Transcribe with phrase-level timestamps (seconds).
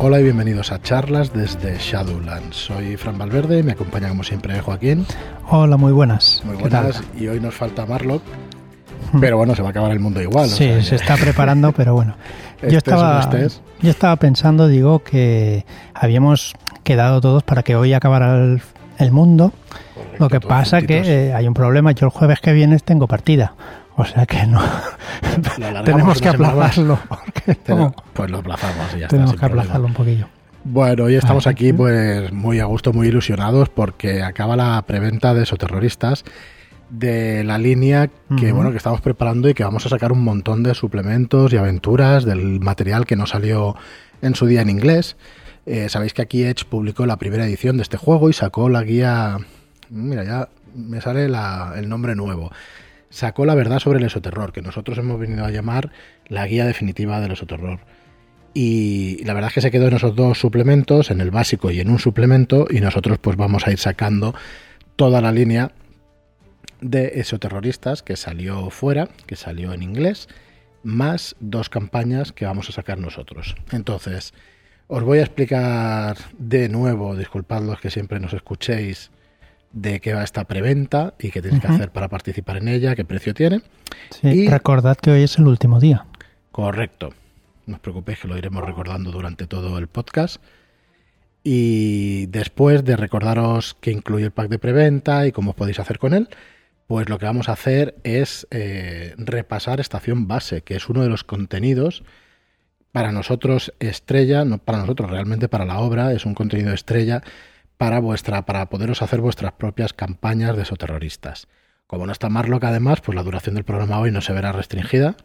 [0.00, 2.54] Hola y bienvenidos a charlas desde Shadowlands.
[2.54, 5.04] Soy Fran Valverde y me acompaña como siempre Joaquín.
[5.48, 6.40] Hola, muy buenas.
[6.44, 7.02] Muy buenas.
[7.18, 8.22] Y hoy nos falta Marlock.
[9.20, 10.48] Pero bueno, se va a acabar el mundo igual.
[10.48, 12.14] Sí, se está preparando, pero bueno.
[12.62, 13.28] yo, estaba,
[13.80, 16.54] yo estaba pensando, digo, que habíamos
[16.84, 18.56] quedado todos para que hoy acabara
[18.98, 19.52] el, mundo.
[20.20, 21.90] Lo que pasa que eh, hay un problema.
[21.90, 23.54] Yo el jueves que viene tengo partida.
[23.98, 24.62] O sea que no.
[25.84, 27.00] tenemos que aplazarlo.
[28.12, 30.28] Pues lo aplazamos y ya Tenemos que aplazarlo un poquillo.
[30.62, 35.46] Bueno, hoy estamos aquí pues muy a gusto, muy ilusionados porque acaba la preventa de
[35.46, 36.24] Soterroristas
[36.90, 38.08] de la línea
[38.38, 41.56] que bueno que estamos preparando y que vamos a sacar un montón de suplementos y
[41.56, 43.76] aventuras del material que no salió
[44.22, 45.16] en su día en inglés.
[45.66, 48.84] Eh, sabéis que aquí Edge publicó la primera edición de este juego y sacó la
[48.84, 49.38] guía.
[49.90, 52.52] Mira, ya me sale el nombre nuevo
[53.10, 55.90] sacó la verdad sobre el esoterror, que nosotros hemos venido a llamar
[56.28, 57.80] la guía definitiva del esoterror.
[58.54, 61.80] Y la verdad es que se quedó en esos dos suplementos, en el básico y
[61.80, 64.34] en un suplemento, y nosotros pues vamos a ir sacando
[64.96, 65.72] toda la línea
[66.80, 70.28] de esoterroristas que salió fuera, que salió en inglés,
[70.82, 73.56] más dos campañas que vamos a sacar nosotros.
[73.72, 74.32] Entonces,
[74.86, 79.10] os voy a explicar de nuevo, disculpad los que siempre nos escuchéis,
[79.72, 83.04] de qué va esta preventa y qué tenéis que hacer para participar en ella, qué
[83.04, 83.62] precio tiene.
[84.22, 86.06] y recordad que hoy es el último día.
[86.50, 87.12] Correcto.
[87.66, 90.42] No os preocupéis que lo iremos recordando durante todo el podcast.
[91.44, 96.14] Y después de recordaros que incluye el pack de preventa y cómo podéis hacer con
[96.14, 96.28] él,
[96.86, 101.08] pues lo que vamos a hacer es eh, repasar estación base, que es uno de
[101.08, 102.02] los contenidos
[102.92, 107.22] para nosotros estrella, no para nosotros realmente para la obra, es un contenido estrella
[107.78, 111.48] para, vuestra, para poderos hacer vuestras propias campañas de esoterroristas.
[111.86, 115.16] Como no está Marlock, además, pues la duración del programa hoy no se verá restringida.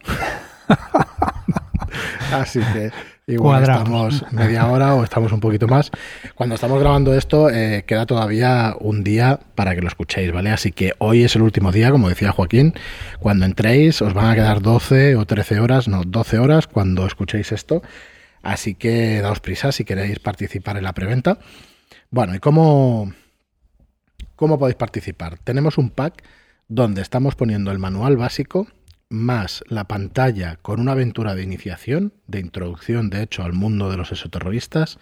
[2.32, 2.90] Así que
[3.26, 5.90] igual estamos media hora o estamos un poquito más.
[6.34, 10.50] Cuando estamos grabando esto, eh, queda todavía un día para que lo escuchéis, ¿vale?
[10.50, 12.74] Así que hoy es el último día, como decía Joaquín.
[13.20, 17.52] Cuando entréis, os van a quedar 12 o 13 horas, no, 12 horas cuando escuchéis
[17.52, 17.82] esto.
[18.42, 21.38] Así que daos prisa si queréis participar en la preventa.
[22.14, 23.12] Bueno, ¿y cómo,
[24.36, 25.36] cómo podéis participar?
[25.38, 26.22] Tenemos un pack
[26.68, 28.68] donde estamos poniendo el manual básico
[29.08, 33.96] más la pantalla con una aventura de iniciación, de introducción, de hecho, al mundo de
[33.96, 35.00] los exoterroristas,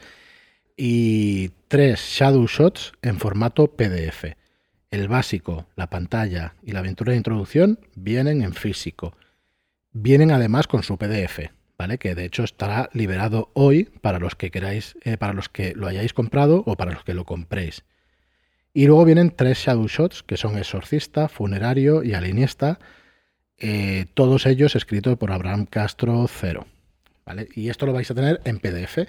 [0.74, 4.34] y tres shadow shots en formato PDF.
[4.90, 9.14] El básico, la pantalla y la aventura de introducción vienen en físico.
[9.92, 11.50] Vienen además con su PDF.
[11.98, 15.86] Que de hecho estará liberado hoy para los que queráis, eh, para los que lo
[15.86, 17.84] hayáis comprado o para los que lo compréis.
[18.74, 22.78] Y luego vienen tres Shadow Shots, que son Exorcista, Funerario y Aliniesta,
[23.58, 26.66] eh, todos ellos escritos por Abraham Castro Cero.
[27.26, 27.48] ¿vale?
[27.54, 29.06] Y esto lo vais a tener en PDF.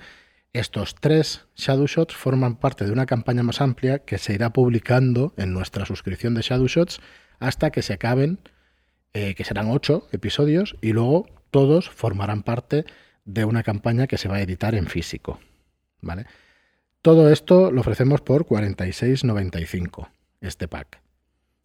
[0.51, 5.33] Estos tres Shadow Shots forman parte de una campaña más amplia que se irá publicando
[5.37, 6.99] en nuestra suscripción de Shadow Shots
[7.39, 8.39] hasta que se acaben,
[9.13, 12.83] eh, que serán ocho episodios, y luego todos formarán parte
[13.25, 15.39] de una campaña que se va a editar en físico.
[16.01, 16.25] ¿vale?
[17.03, 20.09] Todo esto lo ofrecemos por 46.95,
[20.41, 20.99] este pack.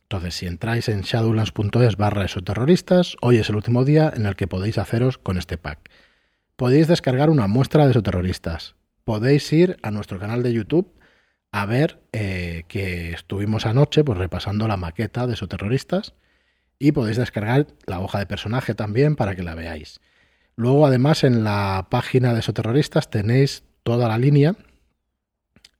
[0.03, 4.47] Entonces, si entráis en shadowlands.es barra esoterroristas, hoy es el último día en el que
[4.47, 5.91] podéis haceros con este pack.
[6.56, 8.75] Podéis descargar una muestra de esoterroristas.
[9.05, 10.93] Podéis ir a nuestro canal de YouTube
[11.50, 16.15] a ver eh, que estuvimos anoche pues, repasando la maqueta de esoterroristas
[16.78, 20.00] y podéis descargar la hoja de personaje también para que la veáis.
[20.56, 24.56] Luego, además, en la página de Soterroristas tenéis toda la línea,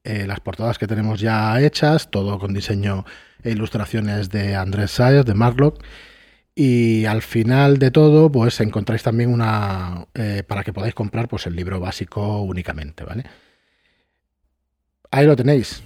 [0.05, 3.05] eh, las portadas que tenemos ya hechas, todo con diseño
[3.43, 5.83] e ilustraciones de Andrés Sáez, de Marlock.
[6.55, 10.07] Y al final de todo, pues encontráis también una.
[10.15, 13.25] Eh, para que podáis comprar pues, el libro básico únicamente, ¿vale?
[15.11, 15.83] Ahí lo tenéis.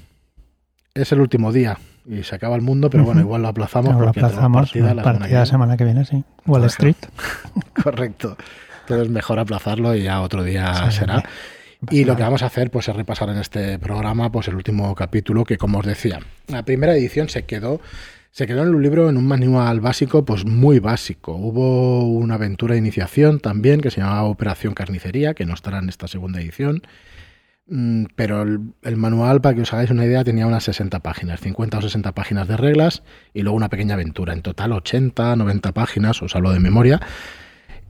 [0.94, 4.00] Es el último día y se acaba el mundo, pero bueno, igual lo aplazamos.
[4.00, 6.24] lo aplazamos partida, la, partida semana, que viene, sí.
[6.46, 6.96] Wall Street.
[7.82, 8.36] Correcto.
[8.82, 11.22] Entonces mejor aplazarlo y ya otro día será.
[11.91, 14.94] Y lo que vamos a hacer pues es repasar en este programa pues el último
[14.94, 17.80] capítulo que como os decía, la primera edición se quedó
[18.32, 21.34] se quedó en un libro en un manual básico pues muy básico.
[21.34, 25.91] Hubo una aventura de iniciación también que se llamaba Operación Carnicería, que no estará en
[25.91, 26.82] esta segunda edición.
[27.66, 31.78] Mm, pero el, manual, para que os hagáis una idea, tenía unas 60 páginas, 50
[31.78, 33.03] o 60 páginas de reglas
[33.34, 34.32] y luego una pequeña aventura.
[34.32, 37.00] En total 80, 90 páginas, os hablo de memoria.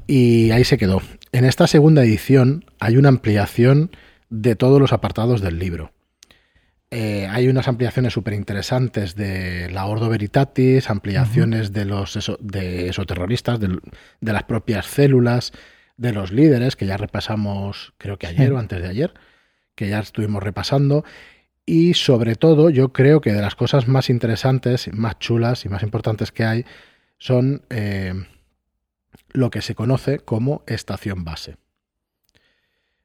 [0.06, 1.00] Y ahí se quedó.
[1.32, 3.90] En esta segunda edición hay una ampliación
[4.28, 5.92] de todos los apartados del libro.
[6.90, 13.58] Eh, hay unas ampliaciones súper interesantes de la Ordo Veritatis, ampliaciones de los de esoterroristas,
[13.58, 13.78] de,
[14.20, 15.52] de las propias células,
[15.96, 19.14] de los líderes, que ya repasamos creo que ayer o antes de ayer.
[19.74, 21.04] Que ya estuvimos repasando.
[21.64, 25.82] Y sobre todo, yo creo que de las cosas más interesantes, más chulas y más
[25.82, 26.64] importantes que hay
[27.19, 28.14] son eh,
[29.30, 31.56] lo que se conoce como estación base.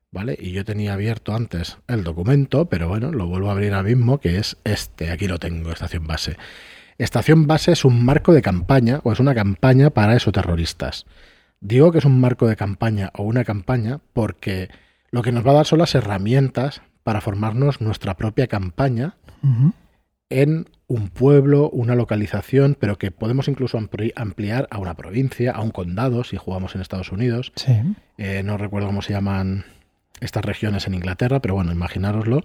[0.10, 0.36] ¿Vale?
[0.40, 4.20] Y yo tenía abierto antes el documento, pero bueno, lo vuelvo a abrir ahora mismo,
[4.20, 6.38] que es este, aquí lo tengo, estación base.
[6.98, 11.06] Estación base es un marco de campaña o es una campaña para esos terroristas.
[11.60, 14.70] Digo que es un marco de campaña o una campaña porque
[15.12, 19.16] lo que nos va a dar son las herramientas para formarnos nuestra propia campaña
[20.30, 25.72] en un pueblo, una localización, pero que podemos incluso ampliar a una provincia, a un
[25.72, 27.54] condado, si jugamos en Estados Unidos.
[28.18, 29.66] Eh, no recuerdo cómo se llaman
[30.20, 32.44] estas regiones en Inglaterra, pero bueno, imaginároslo.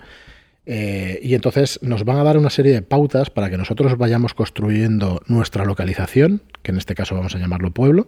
[0.65, 4.35] Eh, y entonces nos van a dar una serie de pautas para que nosotros vayamos
[4.35, 8.07] construyendo nuestra localización, que en este caso vamos a llamarlo pueblo,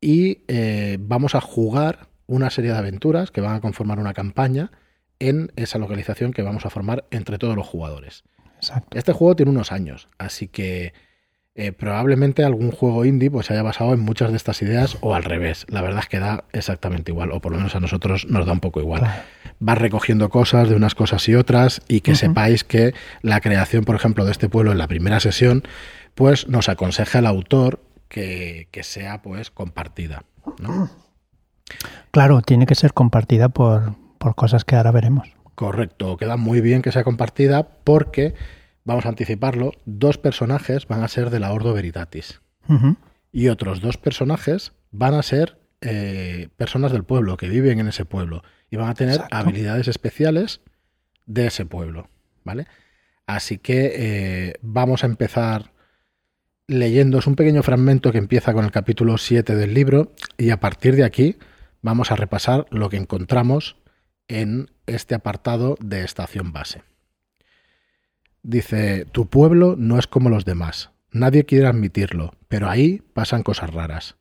[0.00, 4.70] y eh, vamos a jugar una serie de aventuras que van a conformar una campaña
[5.18, 8.24] en esa localización que vamos a formar entre todos los jugadores.
[8.92, 10.94] Este juego tiene unos años, así que
[11.56, 15.14] eh, probablemente algún juego indie pues se haya basado en muchas de estas ideas o
[15.14, 15.66] al revés.
[15.68, 18.52] La verdad es que da exactamente igual, o por lo menos a nosotros nos da
[18.52, 19.02] un poco igual.
[19.66, 23.94] Va recogiendo cosas de unas cosas y otras y que sepáis que la creación, por
[23.94, 25.62] ejemplo, de este pueblo en la primera sesión,
[26.14, 30.24] pues nos aconseja el autor que, sea pues compartida.
[32.10, 35.28] Claro, tiene que ser compartida por, por cosas que ahora veremos.
[35.54, 38.34] Correcto, queda muy bien que sea compartida porque
[38.84, 42.40] vamos a anticiparlo, dos personajes van a ser de la Ordo Veritatis.
[43.30, 48.04] Y otros dos personajes van a ser eh, personas del pueblo, que viven en ese
[48.04, 48.42] pueblo.
[48.70, 50.62] Y van a tener habilidades especiales
[51.26, 52.08] de ese pueblo.
[52.42, 52.66] ¿Vale?
[53.26, 55.72] Así que eh, vamos a empezar
[56.66, 57.18] leyendo.
[57.18, 60.12] Es un pequeño fragmento que empieza con el capítulo 7 del libro.
[60.38, 61.36] Y a partir de aquí
[61.84, 63.76] vamos a repasar lo que encontramos
[64.26, 66.82] en este apartado de estación base.
[68.42, 70.90] Dice, tu pueblo no es como los demás.
[71.12, 74.16] Nadie quiere admitirlo, pero ahí pasan cosas raras.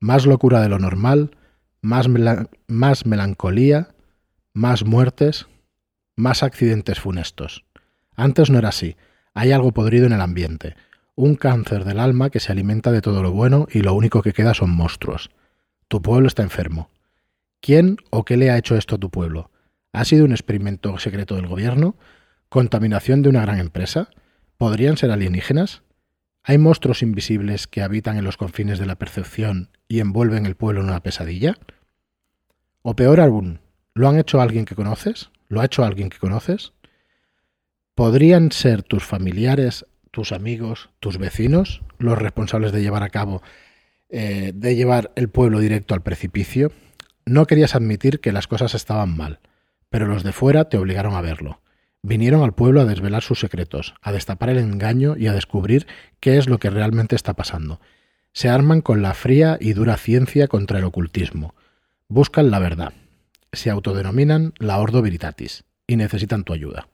[0.00, 1.36] Más locura de lo normal,
[1.80, 2.08] más,
[2.66, 3.94] más melancolía,
[4.52, 5.46] más muertes,
[6.16, 7.64] más accidentes funestos.
[8.16, 8.96] Antes no era así.
[9.32, 10.74] Hay algo podrido en el ambiente.
[11.14, 14.32] Un cáncer del alma que se alimenta de todo lo bueno y lo único que
[14.32, 15.30] queda son monstruos.
[15.88, 16.90] Tu pueblo está enfermo.
[17.60, 19.50] ¿Quién o qué le ha hecho esto a tu pueblo?
[19.92, 21.96] ¿Ha sido un experimento secreto del gobierno?
[22.48, 24.10] ¿Contaminación de una gran empresa?
[24.56, 25.82] ¿Podrían ser alienígenas?
[26.42, 30.80] ¿Hay monstruos invisibles que habitan en los confines de la percepción y envuelven el pueblo
[30.80, 31.56] en una pesadilla?
[32.82, 33.60] O peor aún,
[33.94, 35.30] ¿lo han hecho alguien que conoces?
[35.48, 36.72] ¿Lo ha hecho alguien que conoces?
[37.94, 43.42] ¿Podrían ser tus familiares, tus amigos, tus vecinos los responsables de llevar a cabo,
[44.12, 46.70] eh, de llevar el pueblo directo al precipicio?
[47.24, 49.40] No querías admitir que las cosas estaban mal,
[49.90, 51.60] pero los de fuera te obligaron a verlo.
[52.02, 55.86] Vinieron al pueblo a desvelar sus secretos, a destapar el engaño y a descubrir
[56.20, 57.80] qué es lo que realmente está pasando.
[58.32, 61.54] Se arman con la fría y dura ciencia contra el ocultismo.
[62.08, 62.92] Buscan la verdad.
[63.52, 66.88] Se autodenominan la Ordo Veritatis y necesitan tu ayuda.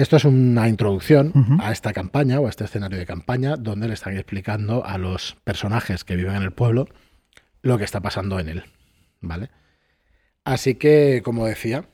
[0.00, 3.92] Esto es una introducción a esta campaña o a este escenario de campaña donde le
[3.92, 6.88] están explicando a los personajes que viven en el pueblo
[7.60, 8.64] lo que está pasando en él.
[9.20, 9.50] ¿Vale?
[10.42, 11.84] Así que, como decía,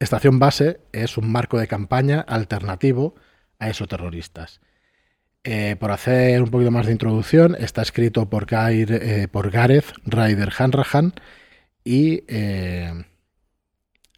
[0.00, 3.14] Estación Base es un marco de campaña alternativo
[3.60, 4.60] a esos terroristas.
[5.44, 10.52] Eh, por hacer un poquito más de introducción, está escrito por, eh, por Gareth Ryder
[10.58, 11.14] Hanrahan
[11.84, 13.04] y eh,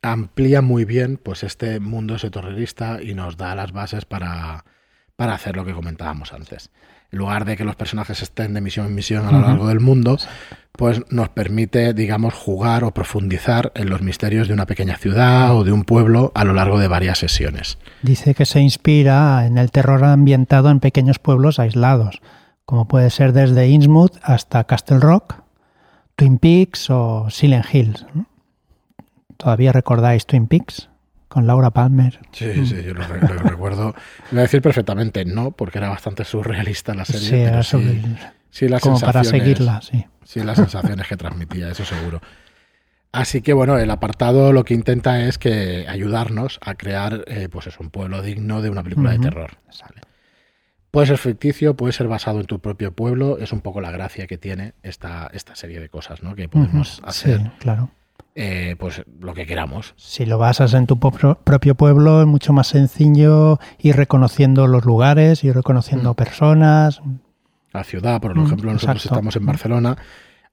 [0.03, 4.65] amplía muy bien pues, este mundo ese terrorista y nos da las bases para,
[5.17, 6.71] para hacer lo que comentábamos antes
[7.13, 9.81] en lugar de que los personajes estén de misión en misión a lo largo del
[9.81, 10.17] mundo,
[10.73, 15.65] pues nos permite, digamos, jugar o profundizar en los misterios de una pequeña ciudad o
[15.65, 17.79] de un pueblo a lo largo de varias sesiones.
[18.03, 22.23] Dice que se inspira en el terror ambientado en pequeños pueblos aislados,
[22.65, 25.35] como puede ser desde Innsmouth hasta Castle Rock,
[26.15, 28.07] Twin Peaks o Silent Hills.
[29.41, 30.91] ¿Todavía recordáis Twin Peaks?
[31.31, 32.19] con Laura Palmer.
[32.33, 33.95] Sí, sí, yo lo, recuerdo.
[34.33, 37.29] Voy a decir perfectamente no, porque era bastante surrealista la serie.
[37.29, 38.03] Sí, era sobre,
[38.51, 40.05] sí, las como para seguirla, sí.
[40.25, 42.21] Sí, las sensaciones que transmitía, eso seguro.
[43.13, 47.69] Así que bueno, el apartado lo que intenta es que ayudarnos a crear, eh, pues
[47.69, 49.53] es un pueblo digno de una película de terror.
[50.91, 54.27] Puede ser ficticio, puede ser basado en tu propio pueblo, es un poco la gracia
[54.27, 56.35] que tiene esta, esta serie de cosas, ¿no?
[56.35, 57.39] Que podemos hacer.
[57.39, 57.91] Sí, claro
[58.35, 59.95] eh, pues lo que queramos.
[59.97, 65.45] Si lo basas en tu propio pueblo, es mucho más sencillo ir reconociendo los lugares,
[65.45, 66.15] ir reconociendo mm.
[66.15, 67.03] personas.
[67.73, 69.97] La ciudad, por mm, ejemplo, nosotros estamos en Barcelona.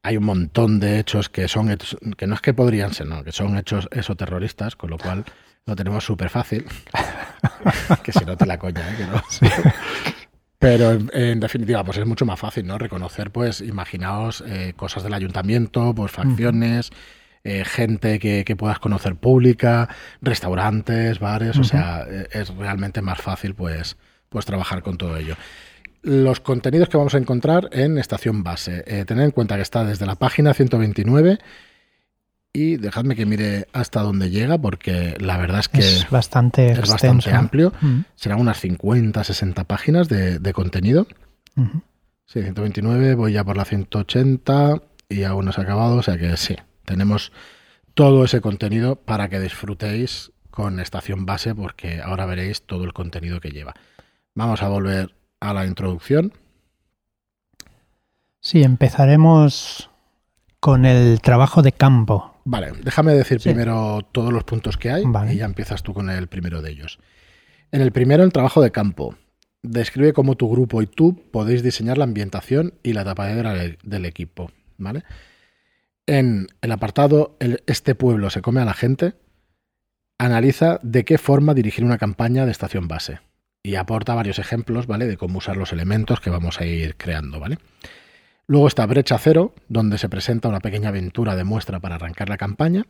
[0.04, 1.76] hay un montón de hechos que son
[2.18, 5.26] que no es que podrían ser, no, que son hechos esoterroristas, con lo cual
[5.66, 6.66] lo tenemos súper fácil.
[8.04, 8.96] que si no te la coña, ¿eh?
[8.98, 9.22] Que no.
[10.60, 12.78] Pero en, definitiva, pues es mucho más fácil, ¿no?
[12.78, 16.90] Reconocer, pues, imaginaos eh, cosas del ayuntamiento, pues facciones,
[17.48, 19.88] eh, gente que, puedas conocer pública,
[20.22, 23.96] restaurantes, bares, o sea, e, es realmente más fácil, pues,
[24.27, 25.38] pues trabajar con todo ello
[26.04, 28.84] los contenidos que vamos a encontrar en estación base.
[28.88, 31.39] Eh, tened en cuenta que está desde la página 129
[32.54, 36.89] y dejadme que mire hasta dónde llega porque la verdad es que es bastante, es
[36.89, 37.74] bastante amplio.
[37.82, 38.01] Mm.
[38.16, 41.08] Serán unas 50, 60 páginas de, contenido.
[42.25, 46.18] Sí, 129, voy ya por la 180 y aún no se ha acabado, o sea
[46.18, 46.56] que sí,
[46.88, 47.34] tenemos
[47.94, 53.41] todo ese contenido para que disfrutéis con estación base porque ahora veréis todo el contenido
[53.41, 53.75] que lleva.
[54.34, 56.34] Vamos a volver a la introducción.
[58.39, 59.89] Sí, empezaremos
[60.60, 62.34] con el trabajo de campo.
[62.46, 66.27] Vale, déjame decir primero todos los puntos que hay y ya empiezas tú con el
[66.27, 67.00] primero de ellos.
[67.72, 69.15] En el primero, el trabajo de campo.
[69.62, 73.53] Describe cómo tu grupo y tú podéis diseñar la ambientación y la tapadera
[73.84, 74.51] del equipo.
[74.77, 75.03] ¿vale?
[76.08, 77.38] En el apartado
[77.68, 79.14] Este pueblo se come a la gente,
[80.18, 83.20] analiza de qué forma dirigir una campaña de estación base
[83.62, 85.06] y aporta varios ejemplos, ¿vale?
[85.06, 87.58] De cómo usar los elementos que vamos a ir creando, ¿vale?
[88.48, 92.38] Luego está Brecha Cero, donde se presenta una pequeña aventura de muestra para arrancar la
[92.38, 92.86] campaña.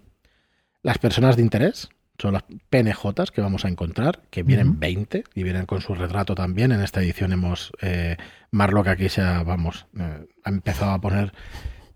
[0.83, 5.43] Las personas de interés son las PNJs que vamos a encontrar, que vienen 20 y
[5.43, 6.71] vienen con su retrato también.
[6.71, 8.17] En esta edición hemos, eh,
[8.51, 11.33] Marlock aquí se ha, vamos, eh, ha empezado a poner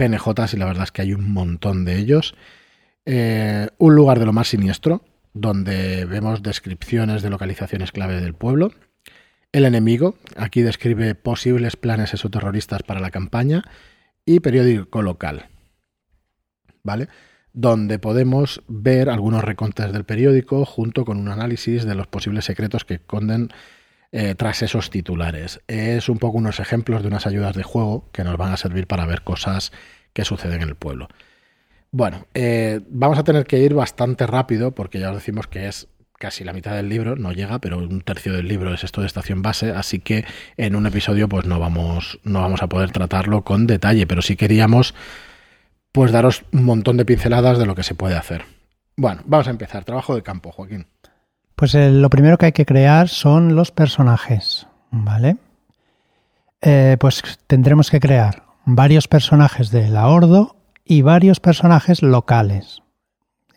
[0.02, 2.34] PNJs y la verdad es que hay un montón de ellos.
[3.06, 8.72] Eh, un lugar de lo más siniestro, donde vemos descripciones de localizaciones clave del pueblo.
[9.52, 13.64] El enemigo, aquí describe posibles planes exoterroristas para la campaña.
[14.26, 15.50] Y periódico local,
[16.84, 17.08] ¿vale?
[17.54, 22.86] Donde podemos ver algunos recontes del periódico junto con un análisis de los posibles secretos
[22.86, 23.50] que esconden
[24.12, 25.62] eh, tras esos titulares.
[25.68, 28.88] Es un poco unos ejemplos de unas ayudas de juego que nos van a servir
[28.88, 29.72] para ver cosas
[30.14, 31.08] que suceden en el pueblo.
[31.92, 35.88] Bueno, eh, vamos a tener que ir bastante rápido porque ya os decimos que es
[36.18, 39.08] casi la mitad del libro, no llega, pero un tercio del libro es esto de
[39.08, 40.24] estación base, así que
[40.56, 44.36] en un episodio pues no vamos, no vamos a poder tratarlo con detalle, pero sí
[44.36, 44.94] queríamos
[45.92, 48.46] pues daros un montón de pinceladas de lo que se puede hacer.
[48.96, 49.84] Bueno, vamos a empezar.
[49.84, 50.86] Trabajo de campo, Joaquín.
[51.62, 55.38] Pues eh, lo primero que hay que crear son los personajes, ¿vale?
[56.60, 62.82] Eh, pues tendremos que crear varios personajes de la Ordo y varios personajes locales.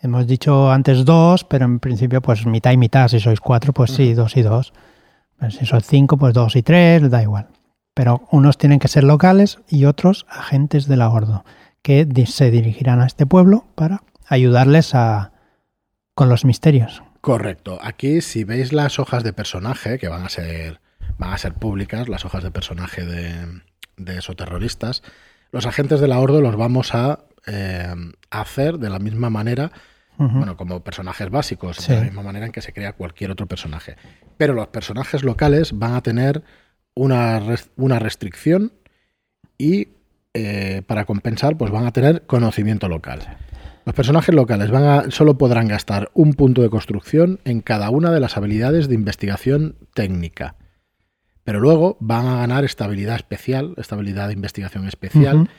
[0.02, 3.08] Hemos dicho antes dos, pero en principio pues mitad y mitad.
[3.08, 4.74] Si sois cuatro, pues sí, dos y dos.
[5.48, 7.48] si sois cinco, pues dos y tres, da igual.
[7.94, 11.46] Pero unos tienen que ser locales y otros agentes de la Ordo,
[11.80, 15.32] que se dirigirán a este pueblo para ayudarles a,
[16.14, 17.02] con los misterios.
[17.24, 17.78] Correcto.
[17.80, 20.80] Aquí, si veis las hojas de personaje, que van a ser,
[21.16, 23.62] van a ser públicas, las hojas de personaje de,
[23.96, 25.02] de esos terroristas,
[25.50, 27.94] los agentes de la Ordo los vamos a eh,
[28.28, 29.72] hacer de la misma manera,
[30.18, 33.96] bueno, como personajes básicos, de la misma manera en que se crea cualquier otro personaje.
[34.36, 36.42] Pero los personajes locales van a tener
[36.92, 37.40] una,
[37.76, 38.74] una restricción
[39.56, 39.88] y
[40.34, 43.38] eh, para compensar, pues van a tener conocimiento local.
[43.84, 48.10] Los personajes locales van a, solo podrán gastar un punto de construcción en cada una
[48.10, 50.56] de las habilidades de investigación técnica.
[51.44, 55.50] Pero luego van a ganar estabilidad especial, estabilidad de investigación especial,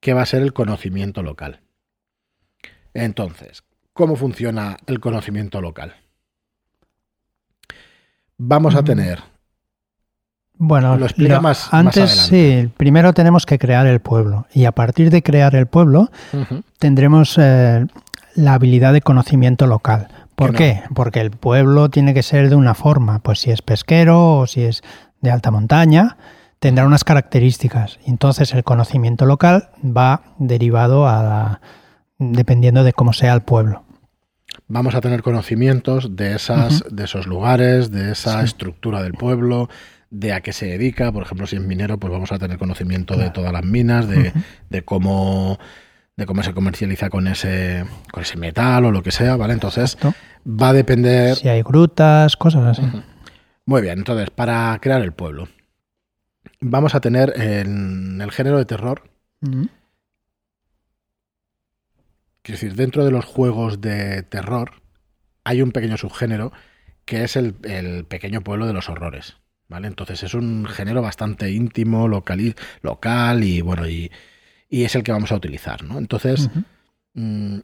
[0.00, 1.60] que va a ser el conocimiento local.
[2.92, 5.94] Entonces, ¿cómo funciona el conocimiento local?
[8.36, 9.20] Vamos a tener.
[10.62, 15.08] Bueno, lo explica más, antes sí, primero tenemos que crear el pueblo y a partir
[15.08, 16.10] de crear el pueblo
[16.78, 17.86] tendremos eh,
[18.34, 20.08] la habilidad de conocimiento local.
[20.34, 20.82] ¿Por qué?
[20.94, 24.64] Porque el pueblo tiene que ser de una forma, pues si es pesquero o si
[24.64, 24.82] es
[25.22, 26.18] de alta montaña,
[26.58, 27.98] tendrá unas características.
[28.04, 31.62] Entonces el conocimiento local va derivado a
[32.18, 33.84] dependiendo de cómo sea el pueblo.
[34.68, 39.70] Vamos a tener conocimientos de esas, de esos lugares, de esa estructura del pueblo,
[40.10, 41.12] de a qué se dedica.
[41.12, 44.32] Por ejemplo, si es minero, pues vamos a tener conocimiento de todas las minas, de,
[44.68, 45.58] de cómo
[46.16, 49.54] de cómo se comercializa con ese, con ese metal o lo que sea, ¿vale?
[49.54, 49.96] Entonces
[50.46, 51.34] va a depender.
[51.36, 52.82] Si hay grutas, cosas así.
[53.64, 55.48] Muy bien, entonces, para crear el pueblo,
[56.60, 59.10] vamos a tener en el género de terror.
[62.42, 64.82] Quiero decir, dentro de los juegos de terror
[65.44, 66.52] hay un pequeño subgénero
[67.06, 67.54] que es el,
[68.08, 69.38] pequeño pueblo de los horrores.
[69.70, 69.86] ¿Vale?
[69.86, 74.10] Entonces es un género bastante íntimo, local, local y bueno, y,
[74.68, 75.96] y es el que vamos a utilizar, ¿no?
[75.96, 76.50] Entonces,
[77.14, 77.58] mm,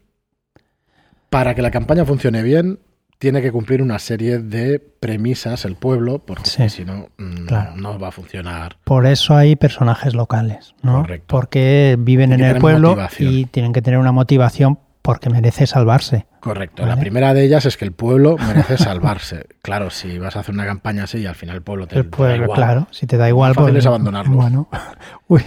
[1.30, 2.78] para que la campaña funcione bien,
[3.18, 8.08] tiene que cumplir una serie de premisas el pueblo, porque si no, mm, no va
[8.08, 8.76] a funcionar.
[8.84, 11.00] Por eso hay personajes locales, ¿no?
[11.00, 11.26] Correcto.
[11.26, 16.26] Porque viven en el pueblo y tienen que tener una motivación porque merece salvarse.
[16.40, 16.84] Correcto.
[16.84, 19.46] La primera de ellas es que el pueblo merece salvarse.
[19.62, 22.06] claro, si vas a hacer una campaña así y al final el pueblo te, el
[22.06, 22.56] pueblo, da igual.
[22.56, 24.34] Claro, si te da igual, lo pues, es abandonarlo.
[24.34, 24.68] Bueno,
[25.28, 25.42] uy.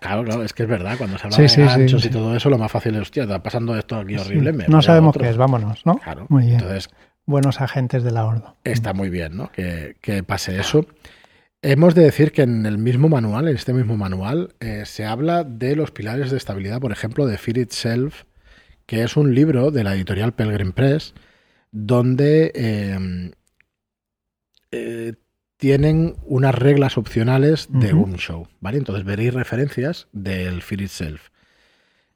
[0.00, 2.58] Claro, claro, es que es verdad, cuando se habla de ganchos y todo eso, lo
[2.58, 4.52] más fácil es, hostia, está pasando esto aquí horrible.
[4.66, 5.96] no sabemos qué es, vámonos, ¿no?
[5.98, 6.54] Claro, muy bien.
[6.54, 6.90] Entonces,
[7.28, 8.56] Buenos agentes de la Ordo.
[8.64, 9.52] Está muy bien, ¿no?
[9.52, 10.86] Que, pase eso.
[11.60, 15.44] Hemos de decir que en el mismo manual, en este mismo manual, eh, se habla
[15.44, 18.22] de los pilares de estabilidad, por ejemplo, de Fear Itself,
[18.88, 21.12] que es un libro de la editorial Pelgrim Press,
[21.70, 23.30] donde eh,
[24.70, 25.12] eh,
[25.58, 28.78] tienen unas reglas opcionales de un show, ¿vale?
[28.78, 31.28] Entonces veréis referencias del Fear Itself.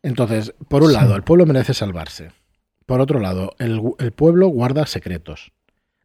[0.03, 2.33] Entonces, por un lado, el pueblo merece salvarse.
[2.87, 5.53] Por otro lado, el, pueblo guarda secretos.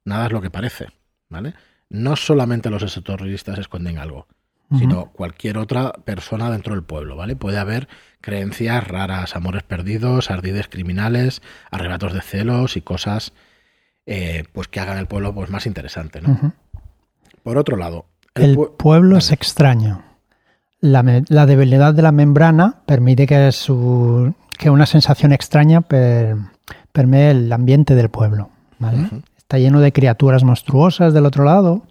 [0.04, 0.88] Nada es lo que parece,
[1.30, 1.54] ¿vale?
[1.88, 4.28] No solamente los exoterroristas esconden algo,
[4.78, 7.36] sino cualquier otra persona dentro del pueblo, ¿vale?
[7.36, 7.88] Puede haber
[8.20, 13.32] creencias raras, amores perdidos, ardides criminales, arrebatos de celos y cosas
[14.06, 16.54] eh, pues que hagan el pueblo pues, más interesante, ¿no?
[17.44, 18.06] Por otro lado,
[18.36, 20.04] el, pueblo es extraño.
[20.80, 21.04] La,
[21.46, 28.10] debilidad de la membrana permite que, su, que una sensación extraña permee el ambiente del
[28.10, 28.50] pueblo.
[29.38, 31.84] Está lleno de criaturas monstruosas del otro lado.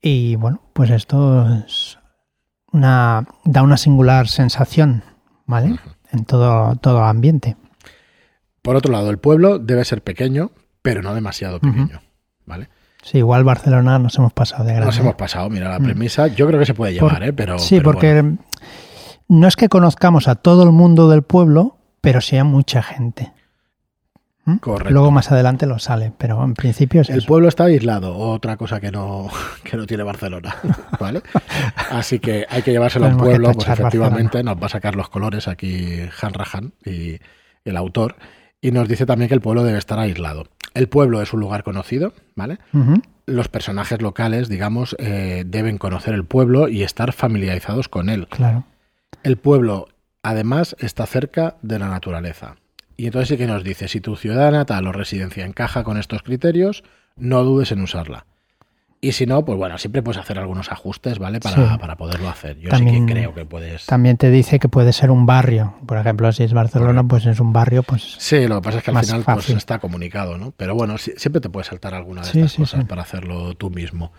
[0.00, 1.46] Y bueno, pues esto
[2.72, 5.02] una, da una singular sensación
[5.46, 5.78] ¿vale?
[6.12, 7.56] en todo, todo ambiente.
[8.62, 10.52] Por otro lado, el pueblo debe ser pequeño,
[10.82, 12.00] pero no demasiado pequeño.
[12.46, 12.68] ¿vale?
[13.02, 14.86] Sí, igual Barcelona nos hemos pasado de grande.
[14.86, 15.84] Nos hemos pasado, mira, la mm.
[15.84, 17.32] premisa yo creo que se puede llevar, ¿eh?
[17.32, 18.36] Pero, sí, porque
[19.28, 23.32] no es que conozcamos a todo el mundo del pueblo, pero sí a mucha gente.
[24.48, 24.56] ¿Mm?
[24.56, 24.94] Correcto.
[24.94, 28.80] Luego más adelante lo sale, pero en principio es El pueblo está aislado, otra cosa
[28.80, 29.28] que no,
[29.62, 30.56] que no tiene Barcelona,
[31.00, 31.20] ¿vale?
[31.90, 35.48] Así que hay que llevárselo al pueblo, pues efectivamente nos va a sacar los colores
[35.48, 37.18] aquí Han Rahan y
[37.64, 38.16] el autor,
[38.62, 40.46] y nos dice también que el pueblo debe estar aislado.
[40.72, 42.58] El pueblo es un lugar conocido, ¿vale?
[43.26, 48.28] Los personajes locales, digamos, eh, deben conocer el pueblo y estar familiarizados con él.
[48.28, 48.64] Claro.
[49.22, 49.88] El pueblo,
[50.22, 52.56] además, está cerca de la naturaleza.
[52.98, 56.24] Y entonces sí que nos dice, si tu ciudad natal o residencia encaja con estos
[56.24, 56.82] criterios,
[57.16, 58.26] no dudes en usarla.
[59.00, 61.38] Y si no, pues bueno, siempre puedes hacer algunos ajustes, ¿vale?
[61.38, 62.58] Para, para poderlo hacer.
[62.58, 63.86] Yo sí que creo que puedes.
[63.86, 65.74] También te dice que puede ser un barrio.
[65.86, 68.16] Por ejemplo, si es Barcelona, pues es un barrio, pues.
[68.18, 70.52] Sí, lo que pasa es que al final pues, está comunicado, ¿no?
[70.56, 74.10] Pero bueno, siempre te puedes saltar alguna de estas cosas para hacerlo tú mismo.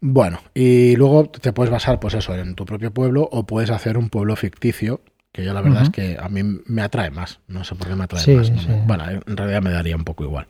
[0.00, 3.98] Bueno, y luego te puedes basar, pues eso, en tu propio pueblo o puedes hacer
[3.98, 7.40] un pueblo ficticio, que yo la verdad es que a mí me atrae más.
[7.48, 8.52] No sé por qué me atrae más.
[8.86, 10.46] bueno, en realidad me daría un poco igual.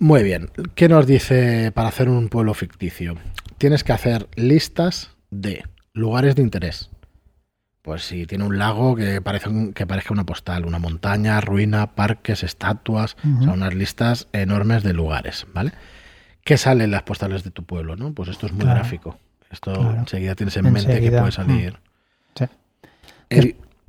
[0.00, 0.50] Muy bien.
[0.74, 3.16] ¿Qué nos dice para hacer un pueblo ficticio?
[3.58, 6.90] Tienes que hacer listas de lugares de interés.
[7.82, 12.42] Pues si tiene un lago que, parece que parezca una postal, una montaña, ruina, parques,
[12.42, 15.72] estatuas, son unas listas enormes de lugares, ¿vale?
[16.44, 18.12] ¿Qué sale en las postales de tu pueblo, no?
[18.12, 19.18] Pues esto es muy gráfico.
[19.50, 21.78] Esto enseguida tienes en mente que puede salir.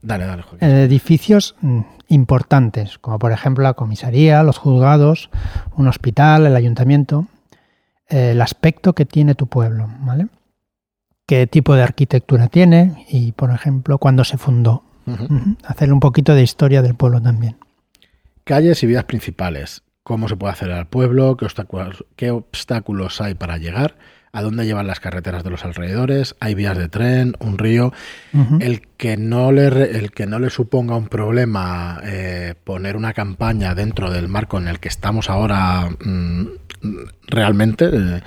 [0.02, 5.30] Dale, dale, Edificios mm, importantes, como por ejemplo la comisaría, los juzgados,
[5.76, 7.28] un hospital, el ayuntamiento,
[8.08, 10.28] el aspecto que tiene tu pueblo, ¿vale?
[11.30, 13.06] ¿Qué tipo de arquitectura tiene?
[13.08, 14.84] Y, por ejemplo, cuándo se fundó.
[15.64, 17.58] Hacer un poquito de historia del pueblo también.
[18.44, 19.84] Calles y vías principales.
[20.02, 21.38] ¿Cómo se puede hacer al pueblo?
[22.16, 23.96] qué obstáculos hay para llegar?
[24.32, 27.94] A dónde llevan las carreteras de los alrededores, hay vías de tren, un río.
[28.60, 33.74] el, que no le, el que no le suponga un problema eh, poner una campaña
[33.76, 36.48] dentro del marco en el que estamos ahora mm,
[37.28, 38.22] realmente, eh,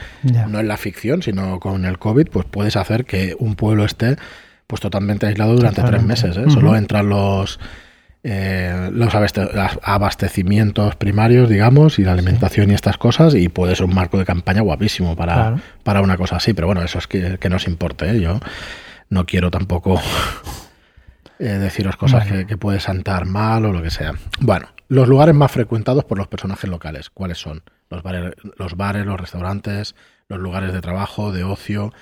[0.49, 4.17] no en la ficción, sino con el COVID, pues puedes hacer que un pueblo esté
[4.67, 6.37] pues totalmente aislado durante tres meses.
[6.37, 6.45] ¿eh?
[6.49, 7.61] Solo entran los
[8.25, 9.13] eh, los
[9.83, 14.25] abastecimientos primarios, digamos, y la alimentación y estas cosas, y puede ser un marco de
[14.25, 18.11] campaña guapísimo para, para una cosa así, pero bueno, eso es que, que nos importe,
[18.11, 18.21] ¿eh?
[18.21, 18.39] yo
[19.11, 20.01] no quiero tampoco
[21.39, 24.13] eh, deciros cosas que, que puede santar mal o lo que sea.
[24.41, 27.63] Bueno, los lugares más frecuentados por los personajes locales, ¿cuáles son?
[27.91, 29.95] Los bares, los, bares, los restaurantes,
[30.29, 31.93] los lugares de trabajo, de ocio,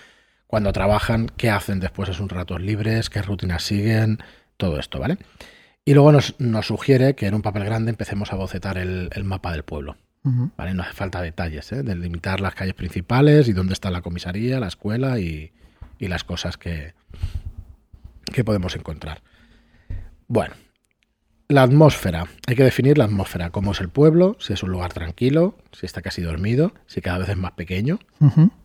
[0.46, 4.18] cuando trabajan, qué hacen después de sus ratos libres, qué rutinas siguen,
[4.56, 5.18] todo esto, ¿vale?
[5.84, 6.34] Y luego nos,
[6.66, 9.96] sugiere que en un papel grande empecemos a bocetar el, mapa del pueblo.
[10.22, 10.74] ¿vale?
[10.74, 11.82] No hace falta detalles, ¿eh?
[11.82, 15.52] delimitar las calles principales y dónde está la comisaría, la escuela y,
[15.98, 16.94] las cosas que,
[18.32, 19.22] que podemos encontrar.
[20.28, 20.54] Bueno,
[21.50, 22.26] la atmósfera.
[22.46, 23.50] Hay que definir la atmósfera.
[23.50, 24.36] ¿Cómo es el pueblo?
[24.38, 27.98] Si es un lugar tranquilo, si está casi dormido, si cada vez es más pequeño,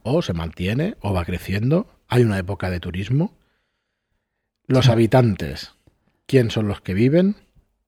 [0.03, 1.87] o se mantiene, o va creciendo.
[2.07, 3.33] Hay una época de turismo.
[4.67, 5.74] Los habitantes.
[6.27, 7.35] ¿Quién son los que viven?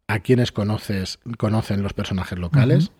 [0.07, 2.91] ¿A quiénes conoces, conocen los personajes locales?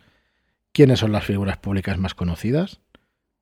[0.74, 2.80] ¿Quiénes son las figuras públicas más conocidas?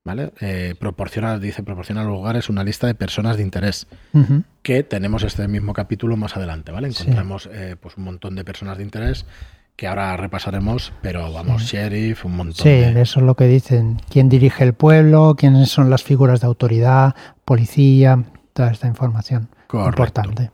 [0.04, 0.34] ¿Vale?
[0.40, 3.88] Eh, proporciona, dice, proporciona a los lugares una lista de personas de interés,
[4.62, 6.90] que tenemos este mismo capítulo más adelante, ¿vale?
[6.90, 9.26] Encontramos eh, pues un montón de personas de interés
[9.76, 14.00] que ahora repasaremos, pero vamos, sheriff, un montón sí, eso es lo que dicen.
[14.10, 15.36] ¿Quién dirige el pueblo?
[15.38, 17.16] ¿Quiénes son las figuras de autoridad?
[17.44, 20.52] Policía, toda esta información importante.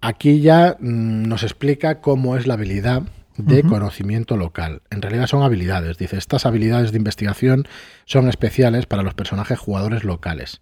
[0.00, 3.02] Aquí ya mm, nos explica cómo es la habilidad
[3.36, 4.82] de conocimiento local.
[4.90, 5.98] En realidad son habilidades.
[5.98, 7.66] Dice, estas habilidades de investigación
[8.04, 10.60] son especiales para los personajes jugadores locales.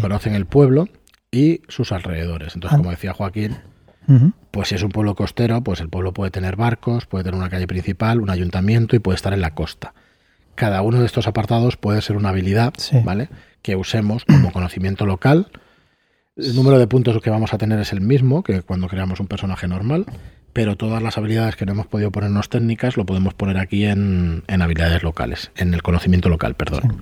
[0.00, 0.88] Conocen el pueblo
[1.30, 2.54] y sus alrededores.
[2.54, 2.78] Entonces, ah.
[2.78, 3.58] como decía Joaquín,
[4.50, 7.50] pues si es un pueblo costero, pues el pueblo puede tener barcos, puede tener una
[7.50, 9.94] calle principal, un ayuntamiento y puede estar en la costa.
[10.54, 12.72] Cada uno de estos apartados puede ser una habilidad,
[13.04, 13.28] ¿vale?
[13.62, 15.48] Que usemos como conocimiento local.
[16.36, 19.26] El número de puntos que vamos a tener es el mismo que cuando creamos un
[19.26, 20.06] personaje normal
[20.56, 24.42] pero todas las habilidades que no hemos podido ponernos técnicas lo podemos poner aquí en,
[24.48, 26.96] habilidades locales, en el conocimiento local, perdón.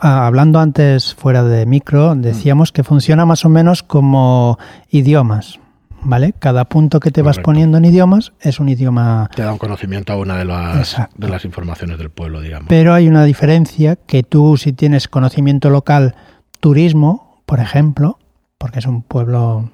[0.00, 4.58] Ah, hablando antes fuera de micro, decíamos que funciona más o menos como
[4.90, 5.60] idiomas,
[6.02, 6.34] ¿vale?
[6.36, 9.30] Cada punto que te vas poniendo en idiomas es un idioma...
[9.32, 12.66] Te da un conocimiento a una de las, de las informaciones del pueblo, digamos.
[12.68, 16.16] Pero hay una diferencia que tú si tienes conocimiento local,
[16.58, 18.18] turismo, por ejemplo,
[18.62, 19.72] porque es un pueblo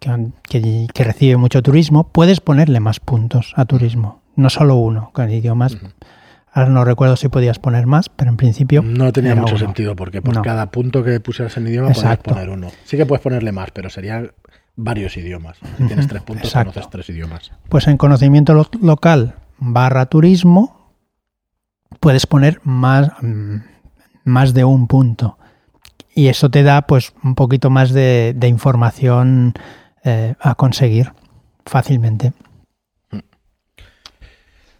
[0.00, 5.76] que, recibe mucho turismo, puedes ponerle más puntos a turismo, no solo uno, con idiomas.
[6.50, 8.80] Ahora no recuerdo si podías poner más, pero en principio.
[8.80, 12.68] No tenía mucho sentido, porque por cada punto que pusieras en idioma podías poner uno.
[12.84, 14.32] Sí que puedes ponerle más, pero serían
[14.74, 15.58] varios idiomas.
[15.76, 17.52] Si tienes tres puntos, conoces tres idiomas.
[17.68, 20.94] Pues en conocimiento local barra turismo,
[22.00, 23.56] puedes poner más, mm,
[24.24, 25.36] más de un punto
[26.14, 29.54] y eso te da pues un poquito más de, información
[30.04, 31.12] eh, a conseguir
[31.66, 32.32] fácilmente.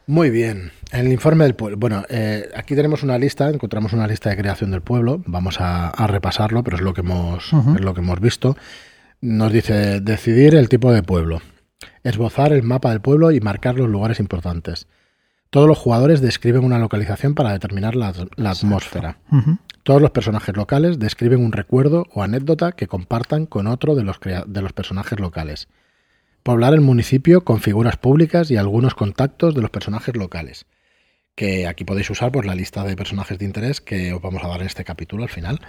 [0.06, 0.70] Muy bien.
[0.92, 1.78] El informe del pueblo.
[1.78, 5.22] Bueno, eh, aquí tenemos una lista, encontramos una lista de creación del pueblo.
[5.26, 8.56] Vamos a, repasarlo, pero es lo que hemos, es lo que hemos visto.
[9.20, 11.40] Nos dice decidir el tipo de pueblo,
[12.02, 14.86] esbozar el mapa del pueblo y marcar los lugares importantes.
[15.54, 19.18] Todos los jugadores describen una localización para determinar la, atmósfera.
[19.84, 24.18] Todos los personajes locales describen un recuerdo o anécdota que compartan con otro de los,
[24.18, 25.68] de los personajes locales.
[26.42, 30.66] Poblar el municipio con figuras públicas y algunos contactos de los personajes locales.
[31.36, 34.48] Que aquí podéis usar pues, la lista de personajes de interés que os vamos a
[34.48, 35.60] dar en este capítulo al final.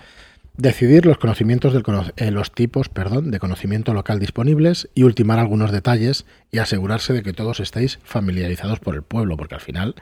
[0.58, 1.84] Decidir los conocimientos del
[2.15, 7.24] eh, los tipos perdón, de conocimiento local disponibles y ultimar algunos detalles y asegurarse de
[7.24, 9.96] que todos estéis familiarizados por el pueblo, porque al final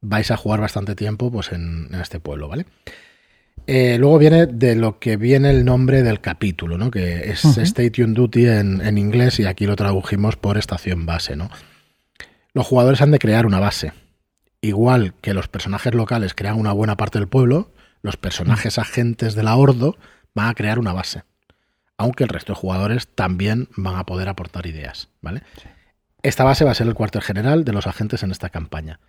[0.00, 2.66] vais a jugar bastante tiempo pues, en, este pueblo, ¿vale?
[3.66, 6.90] Eh, luego viene de lo que viene el nombre del capítulo, ¿no?
[6.90, 11.36] que es Station Duty en, en, inglés y aquí lo tradujimos por estación base.
[11.36, 11.50] ¿no?
[12.52, 13.92] Los jugadores han de crear una base.
[14.60, 17.70] Igual que los personajes locales crean una buena parte del pueblo,
[18.02, 19.96] los personajes agentes de la Ordo
[20.34, 21.24] van a crear una base.
[21.96, 25.42] Aunque el resto de jugadores también van a poder aportar ideas, ¿vale?
[26.22, 29.00] Esta base va a ser el cuartel general de los agentes en esta campaña.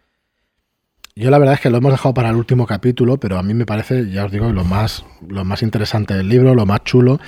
[1.15, 3.53] Yo la verdad es que lo hemos dejado para el último capítulo, pero a mí
[3.53, 7.19] me parece, ya os digo, lo más, lo más interesante del libro, lo más chulo,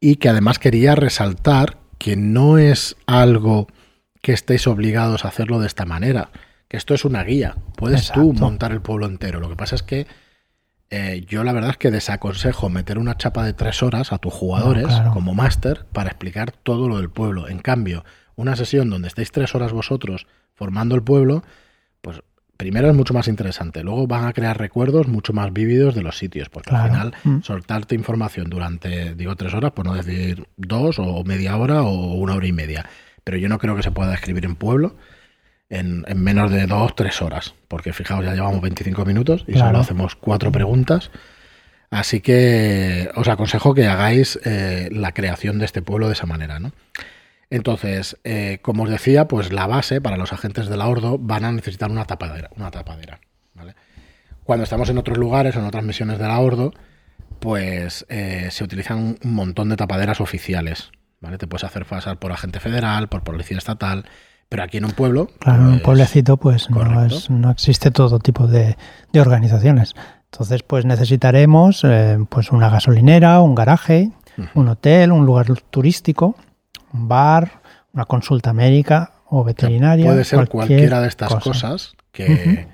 [0.00, 3.68] y que además quería resaltar que no es algo
[4.20, 6.30] que estéis obligados a hacerlo de esta manera,
[6.68, 7.56] que esto es una guía.
[7.76, 9.40] Puedes tú montar el pueblo entero.
[9.40, 10.06] Lo que pasa es que
[10.94, 14.34] eh, yo la verdad es que desaconsejo meter una chapa de tres horas a tus
[14.34, 17.48] jugadores como máster para explicar todo lo del pueblo.
[17.48, 18.04] En cambio,
[18.36, 21.44] una sesión donde estéis tres horas vosotros formando el pueblo,
[22.02, 22.20] pues
[22.58, 23.82] primero es mucho más interesante.
[23.82, 27.40] Luego van a crear recuerdos mucho más vívidos de los sitios, porque al final mm.
[27.40, 32.34] soltarte información durante, digo, tres horas, por no decir dos o media hora o una
[32.34, 32.84] hora y media.
[33.24, 34.96] Pero yo no creo que se pueda escribir en pueblo
[35.72, 37.54] en, menos de dos, tres horas.
[37.66, 41.10] Porque fijaos, ya llevamos 25 minutos y solo hacemos cuatro preguntas.
[41.90, 46.58] Así que os aconsejo que hagáis eh, la creación de este pueblo de esa manera,
[46.58, 46.72] ¿no?
[47.50, 51.44] Entonces, eh, como os decía, pues la base para los agentes de la Ordo van
[51.44, 53.20] a necesitar una tapadera, una tapadera,
[54.44, 56.72] Cuando estamos en otros lugares, en otras misiones de la Ordo,
[57.40, 61.36] pues eh, se utilizan un montón de tapaderas oficiales, ¿vale?
[61.36, 64.06] Te puedes hacer pasar por agente federal, por policía estatal,
[64.52, 65.30] pero aquí en un pueblo.
[65.38, 68.76] Claro, en un pues, pueblecito, pues no, existe todo tipo de,
[69.18, 69.94] organizaciones.
[70.30, 74.10] Entonces, pues necesitaremos eh, pues una gasolinera, un garaje,
[74.54, 76.36] un hotel, un lugar turístico
[76.92, 77.62] un bar,
[77.92, 80.06] una consulta médica o veterinaria.
[80.06, 82.66] puede ser cualquiera de estas cosas que,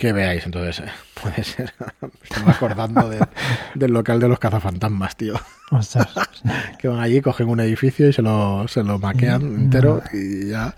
[0.00, 0.44] que veáis.
[0.46, 0.82] Entonces,
[1.22, 1.72] puede ser.
[2.00, 3.08] Me estoy acordando
[3.74, 5.34] del local de los cazafantasmas, tío.
[6.78, 10.74] que van allí, cogen un edificio y se lo, se lo maquean entero y ya,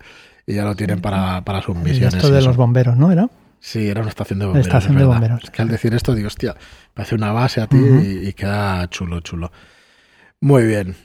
[0.46, 2.14] y ya lo tienen para, para sus misiones.
[2.14, 3.11] Esto de los bomberos, ¿no?
[3.11, 3.30] ¿Era?
[3.61, 4.66] Sí, era una estación de bomberos.
[4.66, 5.44] Estación de bomberos.
[5.44, 6.56] Es que al decir esto digo, hostia,
[6.92, 9.52] parece una base a ti y, queda chulo, chulo.
[10.40, 10.96] Muy bien.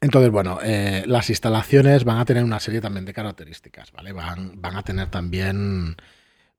[0.00, 4.12] Entonces, bueno, eh, las instalaciones van a tener una serie también de características, ¿vale?
[4.12, 5.96] Van, van a tener también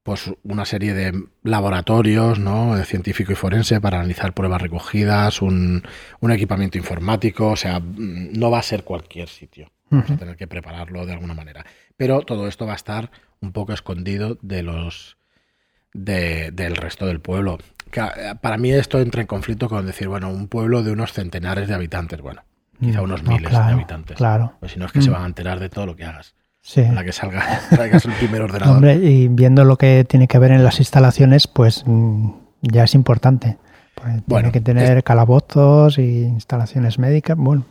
[0.04, 2.76] pues una serie de laboratorios, ¿no?
[2.76, 5.84] De científico y forense para analizar pruebas recogidas, un,
[6.30, 9.72] equipamiento informático, o sea, no va a ser cualquier sitio.
[9.90, 11.66] Vamos a tener que prepararlo de alguna manera.
[11.96, 15.18] Pero todo esto va a estar un poco escondido de los
[15.94, 17.60] del resto del pueblo.
[17.96, 21.68] Eh, para mí esto entra en conflicto con decir, bueno, un pueblo de unos centenares
[21.68, 22.44] de habitantes, bueno,
[22.80, 24.18] quizá mm, unos miles de habitantes.
[24.18, 24.54] Claro.
[24.60, 25.14] Pues si no es que se mm.
[25.14, 26.34] van a enterar de todo lo que hagas.
[26.66, 26.82] Sí.
[26.82, 28.76] la que salga, traigas el primer ordenador.
[28.76, 32.96] Hombre, y viendo lo que tiene que ver en las instalaciones, pues mm, ya es
[32.96, 33.58] importante.
[33.96, 37.38] Pues tiene que tener calabozos y instalaciones médicas.
[37.38, 37.66] Bueno.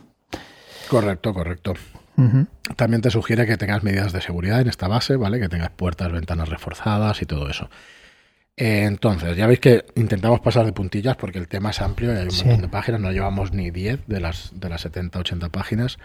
[0.89, 1.73] Correcto, correcto.
[2.75, 5.39] También te sugiere que tengas medidas de seguridad en esta base, ¿vale?
[5.39, 7.69] Que tengas puertas, ventanas reforzadas y todo eso.
[8.55, 12.27] Entonces, ya veis que intentamos pasar de puntillas porque el tema es amplio y hay
[12.27, 15.97] un montón de páginas, no llevamos ni 10 de las, de las 70, 80 páginas.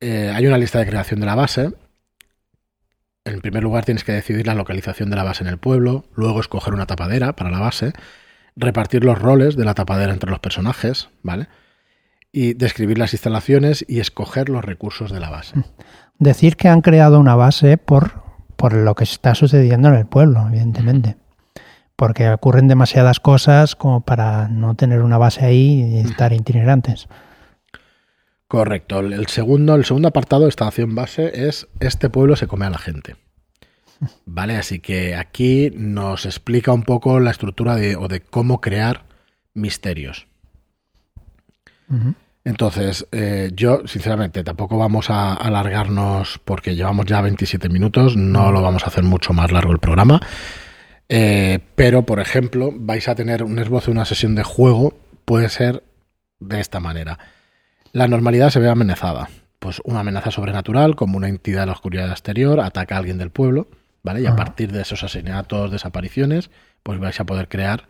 [0.00, 1.72] Eh, hay una lista de creación de la base.
[3.26, 6.40] En primer lugar tienes que decidir la localización de la base en el pueblo, luego
[6.40, 7.92] escoger una tapadera para la base,
[8.56, 11.48] repartir los roles de la tapadera entre los personajes, ¿vale?
[12.36, 15.54] y describir las instalaciones y escoger los recursos de la base.
[16.18, 18.22] Decir que han creado una base por,
[18.56, 21.16] por lo que está sucediendo en el pueblo, evidentemente.
[21.96, 27.08] Porque ocurren demasiadas cosas como para no tener una base ahí y estar itinerantes.
[28.48, 29.00] Correcto.
[29.00, 32.78] El segundo, el segundo apartado de estación base es este pueblo se come a la
[32.78, 33.16] gente.
[34.24, 39.04] Vale, así que aquí nos explica un poco la estructura de, o de cómo crear
[39.54, 40.26] misterios.
[42.44, 48.60] Entonces, eh, yo, sinceramente, tampoco vamos a alargarnos porque llevamos ya 27 minutos, no lo
[48.60, 50.20] vamos a hacer mucho más largo el programa.
[51.08, 55.48] Eh, pero, por ejemplo, vais a tener un esbozo de una sesión de juego, puede
[55.48, 55.82] ser
[56.38, 57.18] de esta manera.
[57.96, 59.30] La normalidad se ve amenazada.
[59.58, 63.30] Pues una amenaza sobrenatural, como una entidad de la oscuridad exterior, ataca a alguien del
[63.30, 63.68] pueblo,
[64.02, 64.20] ¿vale?
[64.20, 66.50] Y a partir de esos asesinatos, desapariciones,
[66.82, 67.88] pues vais a poder crear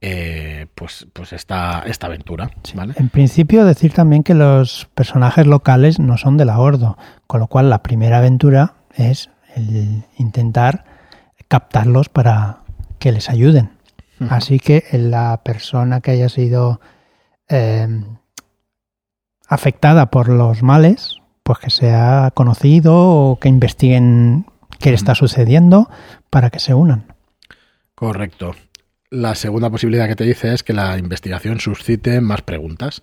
[0.00, 2.52] eh, pues, pues esta, esta aventura.
[2.96, 7.46] En principio, decir también que los personajes locales no son de la Ordo, con lo
[7.46, 10.86] cual la primera aventura es el intentar
[11.48, 12.60] captarlos para
[12.98, 13.72] que les ayuden.
[14.30, 16.80] Así que la persona que haya sido
[17.50, 17.86] eh,
[19.48, 24.46] afectada por los males, pues que sea conocido o que investiguen
[24.78, 25.88] qué está sucediendo
[26.30, 27.14] para que se unan.
[27.94, 28.54] Correcto.
[29.10, 33.02] La segunda posibilidad que te dice es que la investigación suscite más preguntas.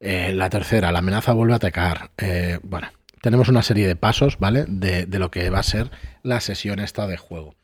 [0.00, 2.10] Eh, la tercera, la amenaza vuelve a atacar.
[2.16, 2.88] Eh, bueno,
[3.20, 4.64] tenemos una serie de pasos, ¿vale?
[4.68, 5.90] De, lo que va a ser
[6.22, 7.56] la sesión esta de juego.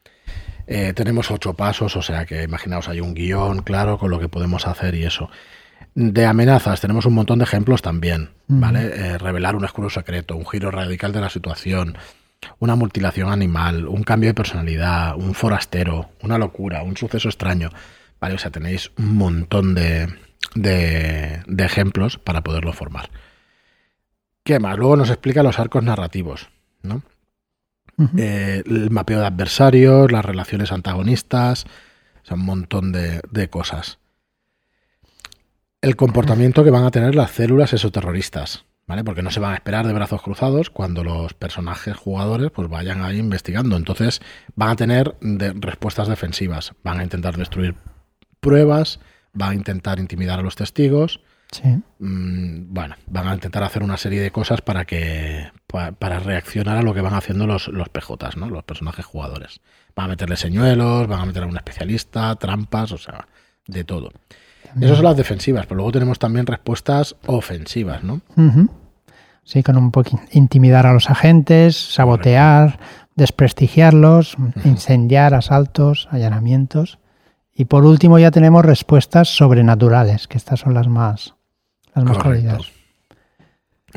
[0.66, 4.28] Eh, tenemos ocho pasos, o sea que imaginaos hay un guion claro con lo que
[4.28, 5.30] podemos hacer y eso.
[5.94, 9.16] De amenazas tenemos un montón de ejemplos también, ¿vale?
[9.18, 11.96] revelar un oscuro secreto, un giro radical de la situación,
[12.58, 17.70] una mutilación animal, un cambio de personalidad, un forastero, una locura, un suceso extraño.
[18.20, 20.08] Vale, o sea, tenéis un montón de,
[20.54, 23.10] de, ejemplos para poderlo formar.
[24.42, 24.76] ¿Qué más?
[24.76, 26.48] Luego nos explica los arcos narrativos,
[26.82, 27.02] ¿no?
[28.18, 31.64] Eh, el mapeo de adversarios, las relaciones antagonistas,
[32.22, 33.98] o sea, un montón de, de cosas.
[35.84, 38.64] El comportamiento que van a tener las células esoterroristas.
[38.86, 39.04] ¿vale?
[39.04, 43.02] Porque no se van a esperar de brazos cruzados cuando los personajes jugadores pues vayan
[43.02, 43.76] ahí investigando.
[43.76, 44.22] Entonces
[44.56, 47.74] van a tener respuestas defensivas, van a intentar destruir
[48.40, 48.98] pruebas,
[49.34, 51.20] van a intentar intimidar a los testigos.
[51.98, 56.82] Mm, bueno, van a intentar hacer una serie de cosas para que para, reaccionar a
[56.82, 58.48] lo que van haciendo los, los PJs, ¿no?
[58.48, 59.60] Los personajes jugadores.
[59.94, 63.28] Van a meterle señuelos, van a meter a un especialista, trampas, o sea,
[63.66, 64.12] de todo.
[64.80, 68.20] Esas son las defensivas, pero luego tenemos también respuestas ofensivas, ¿no?
[69.44, 72.78] Sí, con un poco intimidar a los agentes, sabotear,
[73.14, 76.98] desprestigiarlos, incendiar asaltos, allanamientos.
[77.54, 81.34] Y por último ya tenemos respuestas sobrenaturales, que estas son las más,
[81.94, 82.18] las más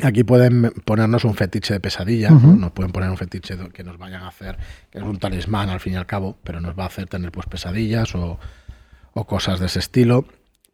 [0.00, 4.22] Aquí pueden ponernos un fetiche de pesadilla, nos pueden poner un fetiche que nos vayan
[4.22, 4.56] a hacer,
[4.90, 7.32] que es un talismán al fin y al cabo, pero nos va a hacer tener
[7.32, 8.38] pues pesadillas o,
[9.14, 10.24] o cosas de ese estilo.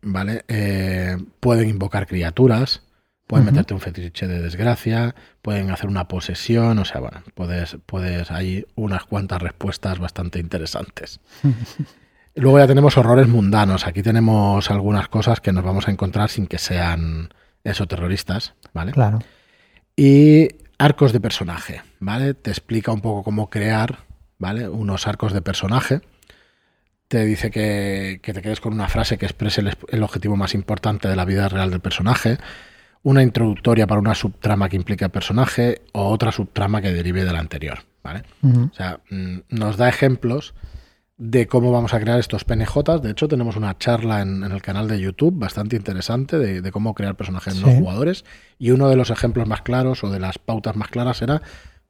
[0.04, 0.44] ¿Vale?
[0.48, 2.82] Eh, pueden invocar criaturas,
[3.26, 8.30] Pueden meterte un fetiche de desgracia, pueden hacer una posesión, o sea, bueno, puedes, puedes,
[8.30, 11.20] hay unas cuantas respuestas bastante interesantes.
[12.34, 13.86] Luego ya tenemos horrores mundanos.
[13.86, 17.30] Aquí tenemos algunas cosas que nos vamos a encontrar sin que sean
[17.62, 18.92] eso terroristas, ¿vale?
[18.92, 19.20] Claro.
[19.96, 22.34] Y arcos de personaje, ¿vale?
[22.34, 24.00] Te explica un poco cómo crear,
[24.38, 24.68] ¿vale?
[24.68, 26.02] Unos arcos de personaje.
[27.08, 31.16] Te dice que, te quedes con una frase que exprese el, objetivo más importante de
[31.16, 32.38] la vida real del personaje,
[33.02, 37.32] una introductoria para una subtrama que implique al personaje o otra subtrama que derive de
[37.32, 38.22] la anterior, ¿vale?
[38.42, 40.54] O sea, mm, nos da ejemplos
[41.16, 43.02] de cómo vamos a crear estos PNJs.
[43.02, 47.14] De hecho, tenemos una charla en, el canal de YouTube bastante interesante de, cómo crear
[47.16, 48.24] personajes no jugadores.
[48.58, 51.42] Y uno de los ejemplos más claros o de las pautas más claras era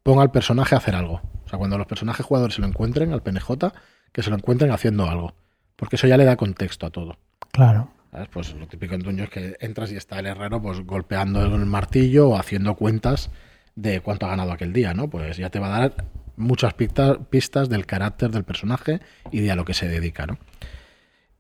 [0.03, 1.23] ponga al personaje a hacer algo.
[1.45, 3.73] O sea, cuando los personajes jugadores se lo encuentren al PNJ,
[4.15, 5.35] que se lo encuentren haciendo algo.
[5.77, 7.19] Porque eso ya le da contexto a todo.
[7.51, 7.91] Claro.
[8.33, 11.67] Pues lo típico en Duño es que entras y está el herrero pues golpeando el
[11.67, 13.31] martillo o haciendo cuentas
[13.75, 15.11] de cuánto ha ganado aquel día, ¿no?
[15.11, 16.05] Pues ya te va a dar
[16.37, 19.01] muchas pistas, del carácter del personaje
[19.33, 20.27] y de a lo que se dedica.
[20.27, 20.39] ¿no?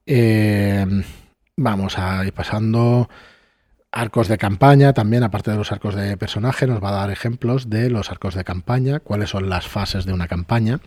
[0.04, 0.84] Eh,
[1.56, 3.08] vamos a ir pasando
[3.92, 7.70] arcos de campaña también, aparte de los arcos de personaje, nos va a dar ejemplos
[7.70, 10.80] de los arcos de campaña, cuáles son las fases de una campaña.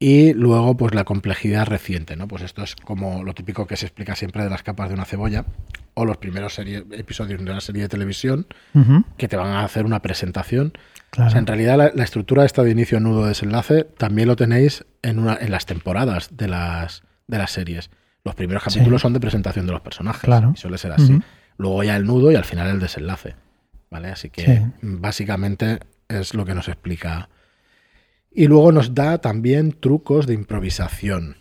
[0.00, 2.26] Y luego, pues la complejidad reciente, ¿no?
[2.26, 5.04] Pues esto es como lo típico que se explica siempre de las capas de una
[5.04, 5.44] cebolla,
[5.94, 8.46] o los primeros episodios de una serie de televisión,
[9.18, 10.72] que te van a hacer una presentación
[11.16, 15.50] en realidad la, estructura esta de inicio, nudo, desenlace también lo tenéis en, una, en
[15.50, 17.90] las temporadas de las, de las series.
[18.24, 20.22] Los primeros capítulos son de presentación de los personajes.
[20.22, 20.52] Claro.
[20.54, 21.20] Y suele ser así.
[21.56, 23.34] Luego ya el nudo y al final el desenlace.
[23.90, 24.08] ¿Vale?
[24.08, 27.28] Así que básicamente es lo que nos explica.
[28.32, 31.36] Y luego nos da también trucos de improvisación.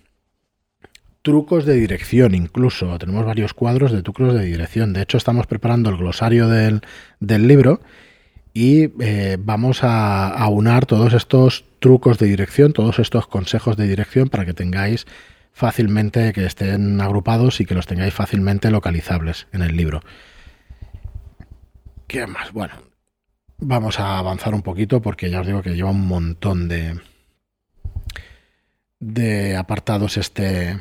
[1.22, 2.98] Trucos de dirección, incluso.
[2.98, 4.94] Tenemos varios cuadros de trucos de dirección.
[4.94, 6.82] De hecho, estamos preparando el glosario del,
[7.20, 7.82] del libro
[8.54, 14.30] y eh, vamos a aunar todos estos trucos de dirección, todos estos consejos de dirección
[14.30, 15.06] para que tengáis
[15.54, 20.02] fácilmente, que estén agrupados y que los tengáis fácilmente localizables en el libro.
[22.08, 22.52] ¿Qué más?
[22.54, 22.74] Bueno,
[23.60, 27.00] vamos a avanzar un poquito porque ya os digo que lleva un montón de,
[29.00, 30.80] de apartados este,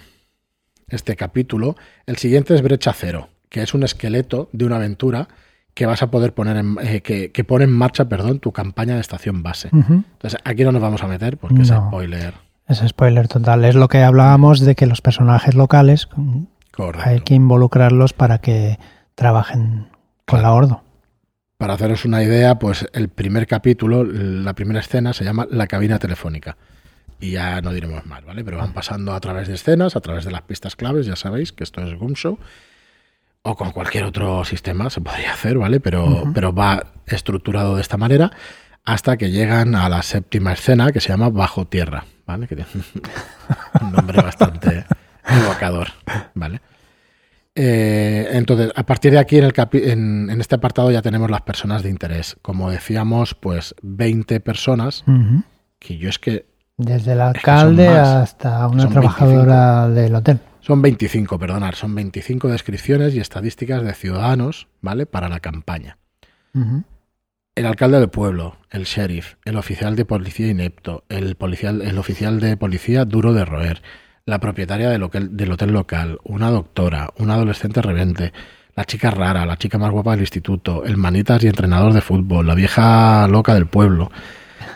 [0.88, 1.76] este capítulo.
[2.06, 5.28] El siguiente es Brecha Cero, que es un esqueleto de una aventura
[5.74, 9.00] que vas a poder poner en, eh, que, pone en marcha, perdón, tu campaña de
[9.00, 9.68] estación base.
[9.72, 12.34] Entonces, aquí no nos vamos a meter porque es spoiler.
[12.66, 13.64] Es spoiler total.
[13.64, 16.08] Es lo que hablábamos de que los personajes locales
[17.04, 18.78] hay que involucrarlos para que
[19.14, 19.88] trabajen
[20.26, 20.82] con la Ordo.
[21.59, 25.99] Para haceros una idea, pues el primer capítulo, la primera escena se llama La cabina
[25.99, 26.57] telefónica.
[27.21, 28.44] Y ya no diremos más, ¿vale?
[28.44, 31.53] Pero van pasando a través de escenas, a través de las pistas claves, ya sabéis
[31.53, 32.38] que esto es Goom Show
[33.42, 35.81] o con cualquier otro sistema se podría hacer, ¿vale?
[35.81, 38.31] Pero, pero va estructurado de esta manera
[38.85, 42.47] hasta que llegan a la séptima escena que se llama Bajo Tierra, ¿vale?
[42.47, 42.71] Que tiene
[43.81, 44.85] un nombre bastante
[45.29, 45.88] evocador,
[46.35, 46.61] ¿vale?
[47.61, 51.40] Eh, entonces, a partir de aquí en, el en, en, este apartado ya tenemos las
[51.40, 52.37] personas de interés.
[52.40, 55.05] Como decíamos, pues 20 personas,
[55.81, 56.47] que yo es que...
[56.77, 60.38] Desde el alcalde hasta una trabajadora del hotel.
[60.61, 65.07] Son 25, perdonar, son 25 descripciones y estadísticas de ciudadanos, ¿vale?
[65.07, 65.99] Para la campaña.
[67.57, 72.38] El alcalde del pueblo, el sheriff, el oficial de policía inepto, el, policial, el oficial
[72.38, 73.83] de policía duro de roer,
[74.28, 78.34] la propietaria del hotel, del hotel local, una doctora, un adolescente rebelde,
[78.76, 82.46] la chica rara, la chica más guapa del instituto, el manitas y entrenador de fútbol,
[82.46, 84.12] la vieja loca del pueblo,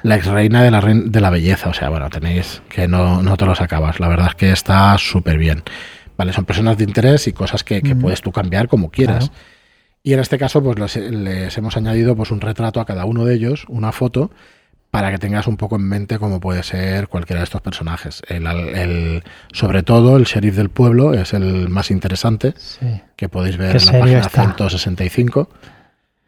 [0.04, 1.68] la ex reina de la, de la belleza.
[1.68, 4.00] O sea, bueno, tenéis que no, no te los acabas.
[4.00, 5.62] La verdad es que está súper bien.
[6.16, 9.30] Vale, son personas de interés y cosas que, puedes tú cambiar como quieras.
[10.02, 13.34] Y en este caso, pues les, hemos añadido pues un retrato a cada uno de
[13.34, 14.30] ellos, una foto,
[14.92, 18.22] para que tengas un poco en mente cómo puede ser cualquiera de estos personajes.
[18.28, 22.52] El, sobre todo, el sheriff del pueblo es el más interesante,
[23.16, 25.48] que podéis ver en la página 165.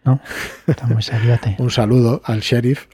[0.06, 0.18] ¿no?
[0.66, 1.56] Está muy seriote.
[1.58, 2.86] Un saludo al sheriff,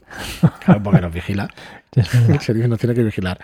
[0.65, 1.47] claro, porque nos vigila.
[1.95, 3.39] el sheriff nos tiene que vigilar.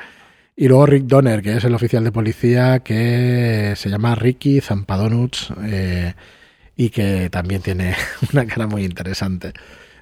[0.53, 5.53] Y luego Rick Donner, que es el oficial de policía que se llama Ricky Zampadonuts
[5.63, 6.13] eh,
[6.75, 7.95] y que también tiene
[8.33, 9.53] una cara muy interesante.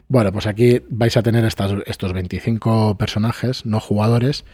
[0.08, 4.45] Bueno, pues aquí vais a tener estos 25 personajes no jugadores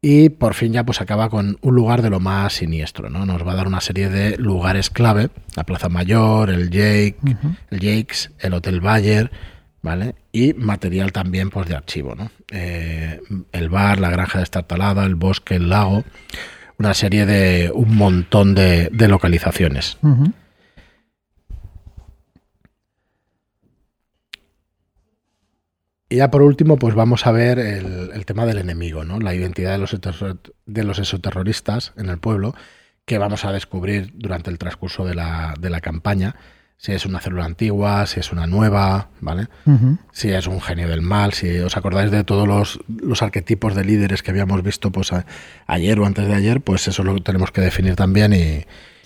[0.00, 3.26] y por fin ya pues acaba con un lugar de lo más siniestro, ¿no?
[3.26, 7.16] Nos va a dar una serie de lugares clave, la Plaza Mayor, el Jake,
[7.70, 9.30] el Jakes, el Hotel Bayer,
[9.82, 10.14] ¿vale?
[10.32, 12.30] Y material también pues de archivo, ¿no?
[12.52, 13.20] Eh,
[13.52, 16.04] el bar, la granja de Estartalada, el bosque, el lago,
[16.78, 19.98] una serie de un montón de, localizaciones.
[26.16, 29.20] Y ya por último, pues vamos a ver el, tema del enemigo, ¿no?
[29.20, 29.94] La identidad de los,
[30.64, 32.54] de los exoterroristas en el pueblo,
[33.04, 36.34] que vamos a descubrir durante el transcurso de la, de la campaña
[36.78, 39.48] si es una célula antigua, si es una nueva, ¿vale?
[40.12, 43.84] Si es un genio del mal, si os acordáis de todos los, los arquetipos de
[43.84, 45.10] líderes que habíamos visto pues
[45.66, 48.64] ayer o antes de ayer, pues eso lo tenemos que definir también y,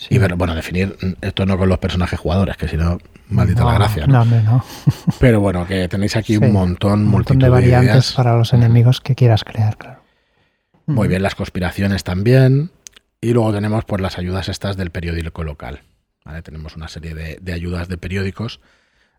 [0.08, 2.98] y ver, bueno, definir esto no con los personajes jugadores, que si no,
[3.30, 4.06] maldita la gracia.
[4.06, 4.24] ¿no?
[4.24, 4.64] No,
[5.20, 9.14] Pero bueno, que tenéis aquí un montón, un montón de variantes para los enemigos que
[9.14, 10.00] quieras crear, claro.
[10.86, 12.70] Muy bien, las conspiraciones también.
[13.20, 15.82] Y luego tenemos pues las ayudas estas del periódico local.
[16.42, 18.60] Tenemos una serie de, ayudas de periódicos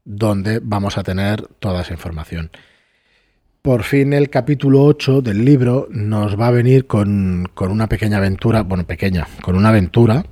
[0.05, 2.51] donde vamos a tener toda esa información.
[3.61, 8.63] Por fin el capítulo 8 del libro nos va a venir con, una pequeña aventura,
[8.63, 10.25] bueno, pequeña, con una aventura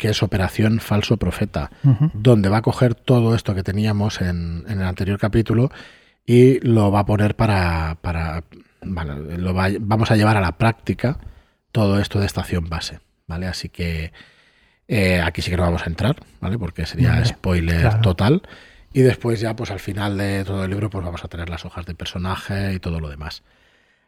[0.00, 1.70] que es Operación Falso Profeta,
[2.14, 5.70] donde va a coger todo esto que teníamos en, el anterior capítulo
[6.24, 8.44] y lo va a poner para, para
[8.80, 11.18] lo vamos a llevar a la práctica
[11.70, 13.46] todo esto de estación base, ¿vale?
[13.46, 14.12] Así que
[14.88, 16.58] eh, aquí sí que no vamos a entrar, ¿vale?
[16.58, 18.40] Porque sería spoiler total.
[18.94, 21.66] Y después ya, pues al final de todo el libro, pues vamos a tener las
[21.66, 23.42] hojas de personaje y todo lo demás.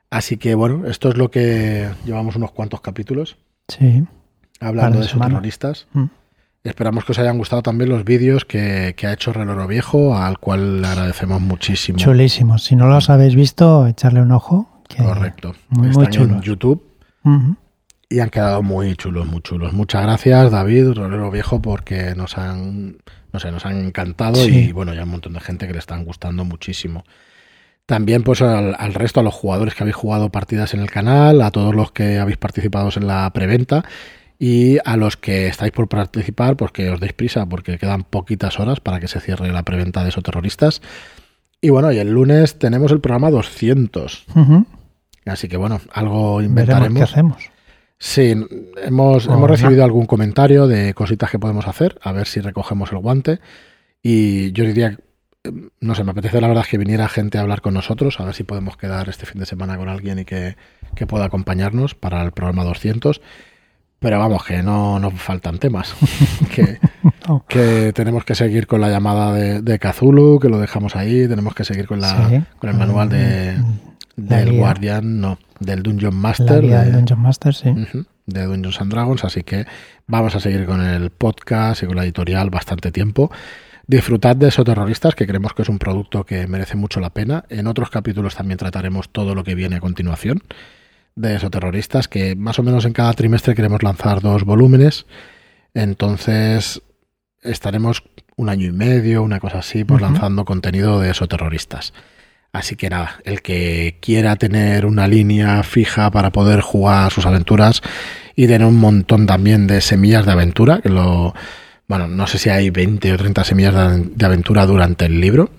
[0.09, 3.37] Así que bueno, esto es lo que llevamos unos cuantos capítulos.
[3.69, 4.05] Sí.
[4.63, 5.87] Hablando de esos terroristas.
[5.93, 6.05] Mm.
[6.65, 10.81] Esperamos que os hayan gustado también los vídeos que, ha hecho Reloro Viejo, al cual
[10.81, 11.99] le agradecemos muchísimo.
[11.99, 12.63] Chulísimos.
[12.63, 14.69] Si no los habéis visto, echarle un ojo.
[14.97, 15.55] Correcto.
[15.71, 16.93] Muy, Están en YouTube
[18.13, 19.73] y han quedado muy chulos, muy chulos.
[19.73, 22.99] Muchas gracias, David, Rolero Viejo, porque nos han,
[23.33, 25.79] no sé, nos han encantado y bueno, ya hay un montón de gente que le
[25.79, 27.05] están gustando muchísimo.
[27.87, 31.51] También pues al, resto, a los jugadores que habéis jugado partidas en el canal, a
[31.51, 33.85] todos los que habéis participado en la preventa
[34.43, 38.59] y a los que estáis por participar, pues que os deis prisa porque quedan poquitas
[38.59, 40.83] horas para que se cierre la preventa de esos terroristas.
[41.61, 44.27] Y bueno, y el lunes tenemos el programa 200.
[45.27, 46.99] Así que bueno, algo inventaremos.
[46.99, 47.51] qué hacemos.
[48.01, 48.35] Sí,
[48.83, 52.99] hemos, hemos recibido algún comentario de cositas que podemos hacer, a ver si recogemos el
[52.99, 53.39] guante.
[54.03, 54.99] Y yo diría,
[55.79, 58.35] no sé, me apetece la verdad que viniera gente a hablar con nosotros, a ver
[58.35, 60.57] si podemos quedar este fin de semana con alguien y que,
[61.07, 63.21] pueda acompañarnos para el programa 200.
[64.03, 65.95] Pero vamos, que no nos faltan temas.
[66.55, 66.79] que,
[67.49, 71.29] que, tenemos que seguir con la llamada de, de Kazulu, que lo dejamos ahí.
[71.29, 73.93] Tenemos que seguir con, la, con el manual de, mm.
[74.17, 76.61] Del Guardian, no, del Dungeon Master.
[76.63, 77.73] de, Dungeon Master, sí.
[78.27, 79.67] de Dungeons and Dragons, así que
[80.07, 83.31] vamos a seguir con el podcast y con la editorial bastante tiempo.
[83.87, 87.45] Disfrutad de esos terroristas, que creemos que es un producto que merece mucho la pena.
[87.49, 90.43] En otros capítulos también trataremos todo lo que viene a continuación
[91.15, 95.07] de esos terroristas, que más o menos en cada trimestre queremos lanzar dos volúmenes.
[95.75, 96.83] Entonces
[97.43, 98.03] estaremos
[98.37, 101.93] un año y medio, una cosa así, pues lanzando contenido de esos terroristas.
[102.53, 107.83] Así que nada, el que quiera tener una línea fija para poder jugar sus aventuras
[108.37, 111.35] y tener un montón también de semillas de aventura, que lo,
[111.89, 115.51] bueno, no sé si hay 20 o 30 semillas de, aventura durante el libro.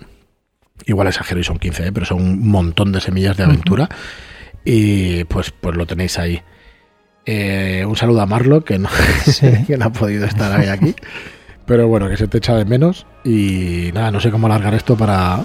[0.85, 1.91] Igual exagero y son 15, ¿eh?
[1.91, 3.89] pero son un montón de semillas de aventura.
[4.65, 6.41] Y pues, pues lo tenéis ahí.
[7.25, 8.89] Eh, un saludo a Marlo, que no,
[9.67, 10.95] que no ha podido estar ahí aquí.
[11.65, 13.05] Pero bueno, que se te echa de menos.
[13.23, 15.39] Y nada, no sé cómo alargar esto para,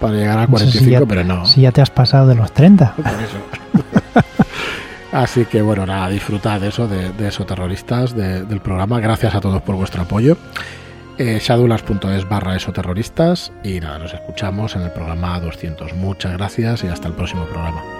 [0.00, 1.46] para llegar a 45, pero no.
[1.46, 2.94] Si ya te has pasado de los 30.
[2.96, 4.24] Por eso.
[5.12, 9.00] Así que bueno, nada, disfrutad de eso, de, esos terroristas del programa.
[9.00, 10.36] Gracias a todos por vuestro apoyo.
[11.18, 15.94] Eh, shadulas.es barra terroristas y nada, nos escuchamos en el programa 200.
[15.94, 17.99] Muchas gracias y hasta el próximo programa.